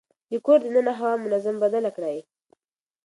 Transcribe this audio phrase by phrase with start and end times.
[0.31, 2.17] د کور دننه هوا منظم بدله کړئ.